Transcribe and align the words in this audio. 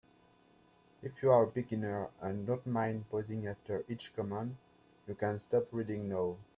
If 1.03 1.21
you 1.21 1.29
are 1.31 1.43
a 1.43 1.47
beginner 1.47 2.09
and 2.21 2.47
don't 2.47 2.65
mind 2.65 3.05
pausing 3.11 3.45
after 3.45 3.85
each 3.87 4.15
command, 4.15 4.57
you 5.07 5.13
can 5.13 5.39
stop 5.39 5.67
reading 5.71 6.09
now. 6.09 6.37